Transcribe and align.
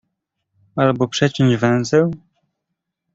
"Albo 0.75 1.07
przeciąć 1.07 1.55
węzeł?" 1.57 2.11